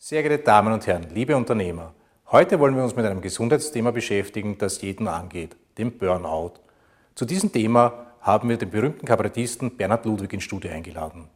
Sehr 0.00 0.22
geehrte 0.22 0.44
Damen 0.44 0.72
und 0.72 0.86
Herren, 0.86 1.08
liebe 1.12 1.36
Unternehmer, 1.36 1.92
heute 2.30 2.60
wollen 2.60 2.76
wir 2.76 2.84
uns 2.84 2.94
mit 2.94 3.04
einem 3.04 3.20
Gesundheitsthema 3.20 3.90
beschäftigen, 3.90 4.56
das 4.56 4.80
jeden 4.80 5.08
angeht, 5.08 5.56
dem 5.76 5.90
Burnout. 5.90 6.52
Zu 7.16 7.24
diesem 7.24 7.50
Thema 7.50 8.06
haben 8.20 8.48
wir 8.48 8.56
den 8.56 8.70
berühmten 8.70 9.04
Kabarettisten 9.04 9.76
Bernhard 9.76 10.04
Ludwig 10.04 10.32
ins 10.32 10.44
Studio 10.44 10.70
eingeladen. 10.70 11.28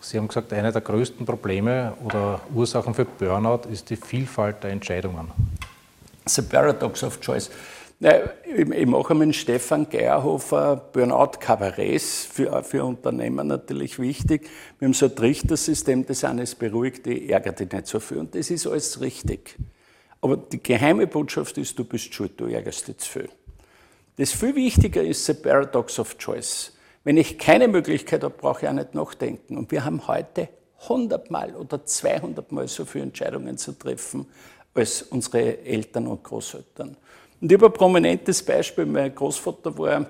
Sie 0.00 0.18
haben 0.18 0.28
gesagt, 0.28 0.52
eine 0.52 0.70
der 0.70 0.82
größten 0.82 1.26
Probleme 1.26 1.94
oder 2.04 2.40
Ursachen 2.54 2.94
für 2.94 3.06
Burnout 3.06 3.68
ist 3.68 3.90
die 3.90 3.96
Vielfalt 3.96 4.62
der 4.62 4.70
Entscheidungen. 4.70 5.32
The 6.26 6.42
paradox 6.42 7.02
of 7.02 7.20
choice. 7.20 7.50
Ich 7.98 8.86
mache 8.86 9.14
mit 9.14 9.34
Stefan 9.34 9.88
Geierhofer 9.88 10.76
Burnout-Kabarets 10.92 12.26
für, 12.30 12.62
für 12.62 12.84
Unternehmer 12.84 13.42
natürlich 13.42 13.98
wichtig. 13.98 14.50
Wir 14.78 14.86
haben 14.86 14.92
so 14.92 15.06
ein 15.06 15.16
Trichtersystem, 15.16 16.04
das 16.04 16.22
eines 16.22 16.54
beruhigt, 16.54 17.06
die 17.06 17.30
ärgert 17.30 17.60
dich 17.60 17.72
nicht 17.72 17.86
so 17.86 17.98
viel. 17.98 18.18
Und 18.18 18.34
das 18.34 18.50
ist 18.50 18.66
alles 18.66 19.00
richtig. 19.00 19.56
Aber 20.20 20.36
die 20.36 20.62
geheime 20.62 21.06
Botschaft 21.06 21.56
ist, 21.56 21.78
du 21.78 21.84
bist 21.84 22.12
schuld, 22.12 22.32
du 22.38 22.44
ärgerst 22.44 22.86
dich 22.86 22.98
zu 22.98 23.10
viel. 23.10 23.28
Das 24.16 24.32
viel 24.32 24.54
wichtiger 24.54 25.02
ist 25.02 25.24
the 25.24 25.32
paradox 25.32 25.98
of 25.98 26.18
choice. 26.18 26.76
Wenn 27.02 27.16
ich 27.16 27.38
keine 27.38 27.66
Möglichkeit 27.66 28.24
habe, 28.24 28.34
brauche 28.36 28.66
ich 28.66 28.68
auch 28.68 28.74
nicht 28.74 28.94
nachdenken. 28.94 29.56
Und 29.56 29.70
wir 29.70 29.86
haben 29.86 30.06
heute 30.06 30.50
100 30.82 31.30
Mal 31.30 31.56
oder 31.56 31.86
200 31.86 32.52
Mal 32.52 32.68
so 32.68 32.84
viele 32.84 33.04
Entscheidungen 33.04 33.56
zu 33.56 33.72
treffen 33.72 34.26
als 34.74 35.00
unsere 35.00 35.64
Eltern 35.64 36.08
und 36.08 36.22
Großeltern. 36.22 36.98
Und 37.40 37.52
ich 37.52 37.58
habe 37.58 37.66
ein 37.66 37.72
prominentes 37.72 38.42
Beispiel. 38.42 38.86
Mein 38.86 39.14
Großvater 39.14 39.76
war 39.78 40.06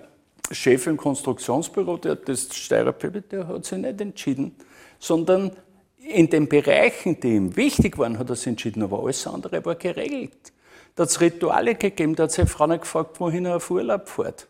Chef 0.51 0.87
im 0.87 0.97
Konstruktionsbüro, 0.97 1.97
der 1.97 2.13
hat 2.13 2.29
das 2.29 2.55
Steirer 2.55 2.93
der 2.93 3.49
hat 3.49 3.65
sich 3.65 3.79
nicht 3.79 4.01
entschieden, 4.01 4.55
sondern 4.99 5.51
in 5.99 6.31
den 6.31 6.49
Bereichen, 6.49 7.19
die 7.21 7.35
ihm 7.35 7.57
wichtig 7.57 7.99
waren, 7.99 8.19
hat 8.19 8.31
er 8.31 8.37
sich 8.37 8.47
entschieden, 8.49 8.83
aber 8.85 9.03
alles 9.03 9.27
andere 9.27 9.65
war 9.65 9.75
geregelt. 9.75 10.53
Da 10.95 11.03
hat 11.03 11.11
es 11.11 11.21
Rituale 11.21 11.75
gegeben, 11.75 12.15
da 12.15 12.25
hat 12.25 12.33
seine 12.33 12.49
Frau 12.49 12.67
nicht 12.69 12.83
gefragt, 12.83 13.19
wohin 13.19 13.45
er 13.45 13.57
auf 13.57 13.71
Urlaub 13.71 14.09
fährt. 14.09 14.47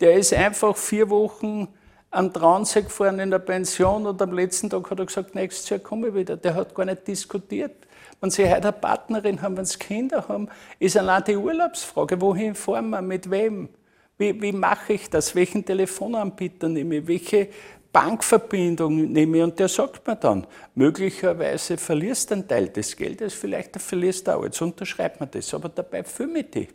Der 0.00 0.14
ist 0.14 0.34
einfach 0.34 0.76
vier 0.76 1.08
Wochen 1.08 1.68
am 2.10 2.32
Traunsee 2.32 2.82
gefahren 2.82 3.20
in 3.20 3.30
der 3.30 3.38
Pension 3.38 4.06
und 4.06 4.20
am 4.20 4.32
letzten 4.32 4.70
Tag 4.70 4.90
hat 4.90 4.98
er 4.98 5.06
gesagt, 5.06 5.34
nächstes 5.34 5.68
Jahr 5.68 5.80
komme 5.80 6.08
ich 6.08 6.14
wieder. 6.14 6.36
Der 6.36 6.54
hat 6.54 6.74
gar 6.74 6.84
nicht 6.84 7.06
diskutiert. 7.06 7.74
Wenn 8.20 8.30
Sie 8.30 8.44
heute 8.44 8.56
eine 8.56 8.72
Partnerin 8.72 9.42
haben, 9.42 9.56
wenn 9.56 9.64
Sie 9.64 9.78
Kinder 9.78 10.26
haben, 10.28 10.48
ist 10.78 10.96
allein 10.96 11.24
die 11.24 11.36
Urlaubsfrage, 11.36 12.20
wohin 12.20 12.54
fahren 12.54 12.90
wir, 12.90 13.02
mit 13.02 13.30
wem? 13.30 13.68
Wie, 14.16 14.40
wie 14.40 14.52
mache 14.52 14.94
ich 14.94 15.10
das? 15.10 15.34
Welchen 15.34 15.64
Telefonanbieter 15.64 16.68
nehme 16.68 16.96
ich? 16.96 17.06
Welche 17.06 17.48
Bankverbindung 17.92 19.12
nehme 19.12 19.38
ich? 19.38 19.42
Und 19.44 19.58
der 19.58 19.68
sagt 19.68 20.06
mir 20.06 20.16
dann, 20.16 20.46
möglicherweise 20.74 21.76
verlierst 21.76 22.30
du 22.30 22.34
einen 22.34 22.48
Teil 22.48 22.68
des 22.68 22.96
Geldes, 22.96 23.34
vielleicht 23.34 23.80
verlierst 23.80 24.26
du 24.26 24.36
auch. 24.36 24.44
Jetzt 24.44 24.62
unterschreibt 24.62 25.20
man 25.20 25.30
das, 25.30 25.52
aber 25.52 25.68
dabei 25.68 26.04
fühle 26.04 26.40
ich 26.40 26.50
dich. 26.50 26.68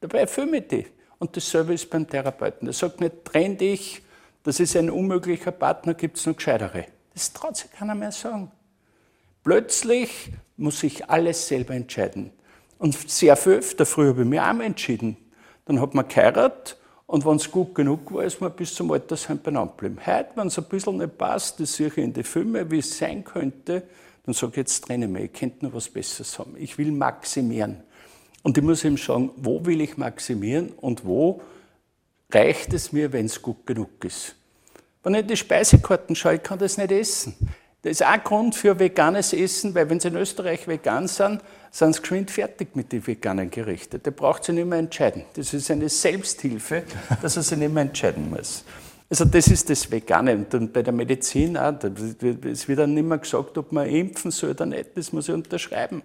Dabei 0.00 0.26
fühle 0.26 0.58
ich 0.58 0.68
dich. 0.68 0.86
Und 1.18 1.36
dasselbe 1.36 1.74
ist 1.74 1.88
beim 1.88 2.08
Therapeuten. 2.08 2.66
Der 2.66 2.74
sagt 2.74 3.00
nicht, 3.00 3.24
trenn 3.24 3.56
dich, 3.56 4.02
das 4.42 4.60
ist 4.60 4.76
ein 4.76 4.90
unmöglicher 4.90 5.52
Partner, 5.52 5.94
gibt 5.94 6.18
es 6.18 6.26
noch 6.26 6.36
gescheitere. 6.36 6.86
Das 7.14 7.32
traut 7.32 7.56
sich 7.56 7.70
keiner 7.70 7.94
mehr 7.94 8.12
sagen. 8.12 8.50
Plötzlich 9.44 10.30
muss 10.56 10.82
ich 10.82 11.08
alles 11.08 11.46
selber 11.46 11.74
entscheiden. 11.74 12.30
Und 12.78 12.94
sehr 13.08 13.36
viel 13.36 13.54
öfter, 13.54 13.86
früher 13.86 14.08
habe 14.08 14.22
ich 14.22 14.28
mich 14.28 14.40
auch 14.40 14.58
entschieden. 14.58 15.16
Dann 15.66 15.80
hat 15.80 15.94
man 15.94 16.08
geheiratet 16.08 16.78
und 17.06 17.24
wenn 17.26 17.36
es 17.36 17.50
gut 17.50 17.74
genug 17.74 18.12
war, 18.12 18.24
ist 18.24 18.40
man 18.40 18.52
bis 18.52 18.74
zum 18.74 18.90
Altersheim 18.90 19.38
beieinander 19.38 19.72
geblieben. 19.76 20.00
Heute, 20.04 20.30
wenn 20.34 20.48
es 20.48 20.58
ein 20.58 20.64
bisschen 20.64 20.96
nicht 20.96 21.18
passt, 21.18 21.60
das 21.60 21.74
sehe 21.74 21.88
ich 21.88 21.98
in 21.98 22.12
den 22.12 22.24
Filmen, 22.24 22.70
wie 22.70 22.78
es 22.78 22.96
sein 22.96 23.22
könnte, 23.22 23.82
dann 24.24 24.34
sage 24.34 24.52
ich, 24.52 24.56
jetzt 24.56 24.86
trenne 24.86 25.04
ich 25.04 25.10
mich, 25.10 25.24
ich 25.24 25.32
könnte 25.32 25.66
noch 25.66 25.74
was 25.74 25.88
Besseres 25.88 26.38
haben. 26.38 26.54
Ich 26.58 26.78
will 26.78 26.90
maximieren. 26.90 27.82
Und 28.42 28.56
ich 28.56 28.64
muss 28.64 28.84
ihm 28.84 28.96
sagen, 28.96 29.30
wo 29.36 29.64
will 29.64 29.80
ich 29.82 29.96
maximieren 29.96 30.70
und 30.72 31.04
wo 31.04 31.42
reicht 32.30 32.72
es 32.72 32.92
mir, 32.92 33.12
wenn 33.12 33.26
es 33.26 33.40
gut 33.40 33.66
genug 33.66 34.04
ist. 34.04 34.34
Wenn 35.02 35.14
ich 35.14 35.20
in 35.20 35.28
die 35.28 35.36
Speisekarten 35.36 36.16
schaue, 36.16 36.36
ich 36.36 36.42
kann 36.42 36.58
das 36.58 36.78
nicht 36.78 36.90
essen. 36.90 37.34
Das 37.84 37.90
ist 37.90 38.02
auch 38.02 38.08
ein 38.08 38.24
Grund 38.24 38.54
für 38.54 38.78
veganes 38.78 39.34
Essen, 39.34 39.74
weil 39.74 39.90
wenn 39.90 40.00
Sie 40.00 40.08
in 40.08 40.16
Österreich 40.16 40.66
vegan 40.66 41.06
sind, 41.06 41.42
sind 41.70 41.94
Sie 41.94 42.00
geschwind 42.00 42.30
fertig 42.30 42.74
mit 42.74 42.90
den 42.90 43.06
veganen 43.06 43.50
Gerichten. 43.50 44.00
Da 44.02 44.10
braucht 44.10 44.44
Sie 44.44 44.52
nicht 44.52 44.66
mehr 44.66 44.78
entscheiden. 44.78 45.24
Das 45.34 45.52
ist 45.52 45.70
eine 45.70 45.90
Selbsthilfe, 45.90 46.84
dass 47.20 47.36
er 47.36 47.42
sich 47.42 47.58
nicht 47.58 47.74
mehr 47.74 47.82
entscheiden 47.82 48.30
muss. 48.30 48.64
Also 49.10 49.26
das 49.26 49.48
ist 49.48 49.68
das 49.68 49.90
Vegane. 49.90 50.46
Und 50.50 50.72
bei 50.72 50.82
der 50.82 50.94
Medizin 50.94 51.58
auch, 51.58 51.74
es 51.82 52.66
wird 52.66 52.78
dann 52.78 52.94
nicht 52.94 53.04
mehr 53.04 53.18
gesagt, 53.18 53.58
ob 53.58 53.70
man 53.70 53.86
impfen 53.86 54.30
soll 54.30 54.52
oder 54.52 54.64
nicht, 54.64 54.96
das 54.96 55.12
muss 55.12 55.28
ich 55.28 55.34
unterschreiben. 55.34 56.02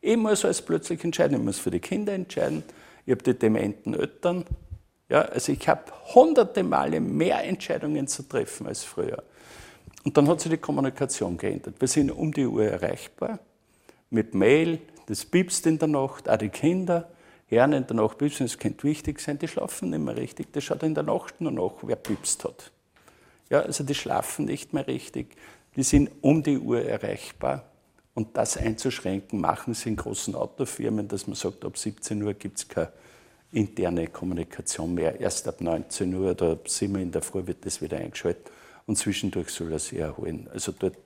Ich 0.00 0.16
muss 0.16 0.44
alles 0.44 0.60
plötzlich 0.60 1.04
entscheiden. 1.04 1.36
Ich 1.36 1.44
muss 1.44 1.60
für 1.60 1.70
die 1.70 1.78
Kinder 1.78 2.14
entscheiden. 2.14 2.64
Ich 3.06 3.12
habe 3.12 3.22
die 3.22 3.38
dementen 3.38 3.94
Eltern. 3.94 4.44
Ja, 5.08 5.22
also 5.22 5.52
ich 5.52 5.68
habe 5.68 5.84
hunderte 6.16 6.64
Male 6.64 6.98
mehr 6.98 7.44
Entscheidungen 7.44 8.08
zu 8.08 8.24
treffen 8.24 8.66
als 8.66 8.82
früher. 8.82 9.22
Und 10.04 10.16
dann 10.16 10.28
hat 10.28 10.40
sich 10.40 10.50
die 10.50 10.58
Kommunikation 10.58 11.36
geändert. 11.36 11.76
Wir 11.78 11.88
sind 11.88 12.10
um 12.10 12.32
die 12.32 12.46
Uhr 12.46 12.64
erreichbar, 12.64 13.38
mit 14.10 14.34
Mail, 14.34 14.80
das 15.06 15.24
piepst 15.24 15.66
in 15.66 15.78
der 15.78 15.88
Nacht, 15.88 16.28
auch 16.28 16.36
die 16.36 16.48
Kinder 16.48 17.08
hören 17.46 17.72
in 17.72 17.86
der 17.86 17.96
Nacht 17.96 18.18
piepsen, 18.18 18.46
das 18.46 18.58
könnte 18.58 18.84
wichtig 18.84 19.20
sein, 19.20 19.38
die 19.38 19.48
schlafen 19.48 19.90
nicht 19.90 20.00
mehr 20.00 20.16
richtig, 20.16 20.52
das 20.52 20.64
schaut 20.64 20.82
in 20.82 20.94
der 20.94 21.04
Nacht 21.04 21.40
nur 21.40 21.52
nach, 21.52 21.74
wer 21.82 21.96
piepst 21.96 22.44
hat. 22.44 22.72
Ja, 23.50 23.60
also 23.60 23.84
die 23.84 23.94
schlafen 23.94 24.46
nicht 24.46 24.72
mehr 24.72 24.86
richtig, 24.86 25.36
die 25.76 25.82
sind 25.82 26.10
um 26.20 26.42
die 26.42 26.58
Uhr 26.58 26.82
erreichbar. 26.82 27.64
Und 28.14 28.36
das 28.36 28.58
einzuschränken, 28.58 29.40
machen 29.40 29.72
sie 29.72 29.88
in 29.88 29.96
großen 29.96 30.34
Autofirmen, 30.34 31.08
dass 31.08 31.26
man 31.26 31.34
sagt, 31.34 31.64
ab 31.64 31.78
17 31.78 32.22
Uhr 32.22 32.34
gibt 32.34 32.58
es 32.58 32.68
keine 32.68 32.92
interne 33.52 34.06
Kommunikation 34.08 34.92
mehr. 34.92 35.18
Erst 35.18 35.48
ab 35.48 35.62
19 35.62 36.14
Uhr 36.14 36.32
oder 36.32 36.52
ab 36.52 36.68
7 36.68 36.94
Uhr 36.94 37.00
in 37.00 37.10
der 37.10 37.22
Früh 37.22 37.46
wird 37.46 37.64
das 37.64 37.80
wieder 37.80 37.96
eingeschaltet 37.96 38.50
und 38.92 38.96
zwischendurch 38.96 39.48
soll 39.48 39.72
er 39.72 39.78
sich 39.78 39.98
erholen. 39.98 40.50
Also 40.52 40.70
dort. 40.78 40.98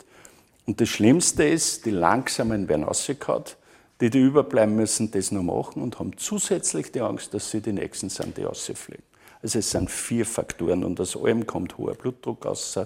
Und 0.66 0.80
das 0.80 0.88
Schlimmste 0.88 1.44
ist, 1.44 1.86
die 1.86 1.92
Langsamen 1.92 2.68
werden 2.68 2.82
rausgehauen, 2.82 3.44
die, 4.00 4.10
die 4.10 4.18
überbleiben 4.18 4.74
müssen, 4.74 5.12
das 5.12 5.30
noch 5.30 5.44
machen 5.44 5.80
und 5.80 6.00
haben 6.00 6.16
zusätzlich 6.16 6.90
die 6.90 7.00
Angst, 7.00 7.32
dass 7.32 7.52
sie 7.52 7.60
die 7.60 7.72
Nächsten 7.72 8.08
sind, 8.08 8.36
die 8.36 8.42
rausfliegen. 8.42 9.04
Also 9.40 9.60
es 9.60 9.70
sind 9.70 9.88
vier 9.88 10.26
Faktoren 10.26 10.82
und 10.82 11.00
aus 11.00 11.16
allem 11.16 11.46
kommt 11.46 11.78
hoher 11.78 11.94
Blutdruck 11.94 12.44
raus, 12.44 12.76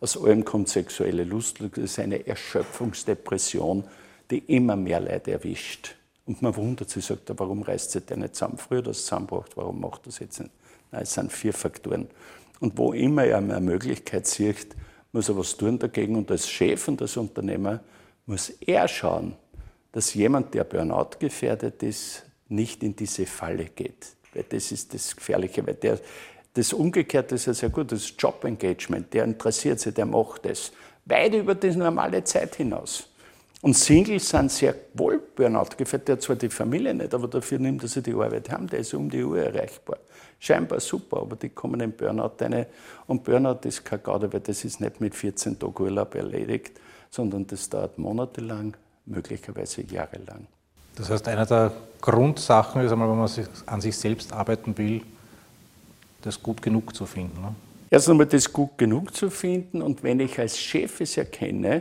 aus 0.00 0.22
allem 0.22 0.44
kommt 0.44 0.68
sexuelle 0.68 1.24
Lust, 1.24 1.60
das 1.60 1.78
ist 1.78 1.98
eine 1.98 2.26
Erschöpfungsdepression, 2.26 3.84
die 4.30 4.40
immer 4.40 4.76
mehr 4.76 5.00
Leute 5.00 5.32
erwischt. 5.32 5.96
Und 6.26 6.42
man 6.42 6.54
wundert 6.54 6.90
sich, 6.90 7.06
sagt, 7.06 7.32
warum 7.38 7.62
reißt 7.62 7.92
sich 7.92 8.04
der 8.04 8.18
nicht 8.18 8.34
zusammen? 8.34 8.58
Früher 8.58 8.82
das 8.82 9.04
zusammengebracht, 9.04 9.56
warum 9.56 9.80
macht 9.80 10.06
das 10.06 10.18
jetzt 10.18 10.38
nicht? 10.40 10.52
Nein, 10.92 11.02
es 11.02 11.14
sind 11.14 11.32
vier 11.32 11.54
Faktoren. 11.54 12.08
Und 12.60 12.78
wo 12.78 12.92
immer 12.92 13.24
er 13.24 13.38
eine 13.38 13.60
Möglichkeit 13.60 14.26
sieht, 14.26 14.68
muss 15.12 15.28
er 15.28 15.36
was 15.36 15.56
tun 15.56 15.78
dagegen. 15.78 16.16
Und 16.16 16.30
als 16.30 16.48
Chef 16.48 16.88
und 16.88 17.00
als 17.02 17.16
Unternehmer 17.16 17.80
muss 18.26 18.50
er 18.60 18.88
schauen, 18.88 19.36
dass 19.92 20.14
jemand, 20.14 20.54
der 20.54 20.64
Burnout 20.64 21.18
gefährdet 21.18 21.82
ist, 21.82 22.24
nicht 22.48 22.82
in 22.82 22.96
diese 22.96 23.26
Falle 23.26 23.66
geht. 23.66 24.08
Weil 24.32 24.44
das 24.48 24.72
ist 24.72 24.92
das 24.94 25.14
Gefährliche. 25.14 25.66
Weil 25.66 25.74
der, 25.74 25.98
das 26.54 26.72
Umgekehrte 26.72 27.36
ist 27.36 27.46
ja 27.46 27.54
sehr 27.54 27.70
gut, 27.70 27.92
das 27.92 28.12
Job-Engagement, 28.18 29.12
der 29.12 29.24
interessiert 29.24 29.80
sich, 29.80 29.94
der 29.94 30.06
macht 30.06 30.46
es. 30.46 30.72
Weit 31.04 31.34
über 31.34 31.54
die 31.54 31.70
normale 31.76 32.24
Zeit 32.24 32.56
hinaus. 32.56 33.08
Und 33.64 33.74
Singles 33.74 34.28
sind 34.28 34.52
sehr 34.52 34.74
wohl 34.92 35.18
Burnout 35.34 35.74
gefährdet. 35.78 36.08
Der 36.08 36.16
hat 36.16 36.22
zwar 36.22 36.36
die 36.36 36.50
Familie 36.50 36.92
nicht, 36.92 37.14
aber 37.14 37.26
dafür 37.28 37.58
nimmt 37.58 37.82
er 37.82 37.88
sich 37.88 38.02
die 38.02 38.12
Arbeit 38.12 38.50
haben. 38.50 38.66
Der 38.66 38.80
ist 38.80 38.92
um 38.92 39.08
die 39.08 39.24
Uhr 39.24 39.38
erreichbar. 39.38 39.96
Scheinbar 40.38 40.80
super, 40.80 41.22
aber 41.22 41.36
die 41.36 41.48
kommen 41.48 41.80
in 41.80 41.92
Burnout 41.92 42.32
rein. 42.40 42.66
Und 43.06 43.24
Burnout 43.24 43.60
ist 43.66 43.82
kein 43.82 44.02
Gaude, 44.02 44.30
weil 44.30 44.40
das 44.40 44.66
ist 44.66 44.82
nicht 44.82 45.00
mit 45.00 45.14
14 45.14 45.58
Tagen 45.58 45.82
Urlaub 45.82 46.14
erledigt, 46.14 46.78
sondern 47.08 47.46
das 47.46 47.70
dauert 47.70 47.96
monatelang, 47.96 48.76
möglicherweise 49.06 49.80
jahrelang. 49.80 50.46
Das 50.96 51.08
heißt, 51.08 51.26
eine 51.26 51.46
der 51.46 51.72
Grundsachen 52.02 52.82
ist 52.82 52.92
einmal, 52.92 53.08
wenn 53.08 53.16
man 53.16 53.30
an 53.64 53.80
sich 53.80 53.96
selbst 53.96 54.30
arbeiten 54.30 54.76
will, 54.76 55.00
das 56.20 56.42
gut 56.42 56.60
genug 56.60 56.94
zu 56.94 57.06
finden. 57.06 57.40
Ne? 57.40 57.54
Erst 57.88 58.10
einmal 58.10 58.26
das 58.26 58.52
gut 58.52 58.76
genug 58.76 59.16
zu 59.16 59.30
finden 59.30 59.80
und 59.80 60.02
wenn 60.02 60.20
ich 60.20 60.38
als 60.38 60.58
Chef 60.58 61.00
es 61.00 61.16
erkenne, 61.16 61.80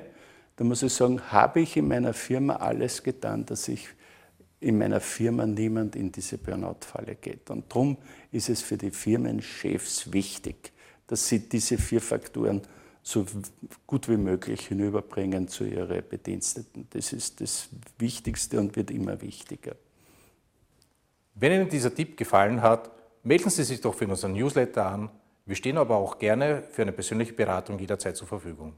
da 0.56 0.64
muss 0.64 0.84
ich 0.84 0.94
sagen, 0.94 1.22
habe 1.32 1.62
ich 1.62 1.78
in 1.78 1.88
meiner 1.88 2.14
Firma 2.14 2.58
alles 2.58 3.02
getan, 3.04 3.46
dass 3.46 3.68
ich 3.68 3.88
in 4.60 4.78
meiner 4.78 5.02
Firma 5.02 5.46
niemand 5.46 5.96
in 5.96 6.12
diese 6.12 6.38
Burnout-Falle 6.38 7.16
geht. 7.16 7.50
Und 7.50 7.70
darum 7.70 7.98
ist 8.32 8.50
es 8.50 8.62
für 8.62 8.78
die 8.78 8.92
Firmenchefs 8.92 10.12
wichtig, 10.14 10.72
dass 11.08 11.28
sie 11.28 11.50
diese 11.50 11.78
vier 11.78 12.00
Faktoren 12.00 12.62
so 13.02 13.26
gut 13.86 14.08
wie 14.08 14.16
möglich 14.16 14.68
hinüberbringen 14.68 15.50
zu 15.50 15.66
ihren 15.66 16.08
Bediensteten. 16.08 16.88
Das 16.92 17.12
ist 17.12 17.42
das 17.42 17.68
Wichtigste 17.98 18.60
und 18.60 18.76
wird 18.78 18.92
immer 18.92 19.22
wichtiger. 19.22 19.76
Wenn 21.36 21.52
Ihnen 21.52 21.70
dieser 21.70 21.94
Tipp 21.94 22.16
gefallen 22.16 22.62
hat, 22.62 22.90
melden 23.24 23.50
Sie 23.50 23.64
sich 23.64 23.82
doch 23.82 23.94
für 23.94 24.08
unseren 24.08 24.34
Newsletter 24.34 24.86
an. 24.86 25.10
Wir 25.46 25.56
stehen 25.56 25.78
aber 25.78 25.98
auch 25.98 26.18
gerne 26.18 26.64
für 26.72 26.84
eine 26.84 26.94
persönliche 26.94 27.34
Beratung 27.34 27.78
jederzeit 27.78 28.16
zur 28.16 28.28
Verfügung. 28.28 28.74